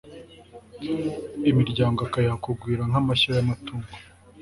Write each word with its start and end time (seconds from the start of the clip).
imiryango 1.49 1.99
akayiha 2.07 2.37
kugwira 2.45 2.81
nk'amashyo 2.89 3.29
y'amatungo 3.35 3.89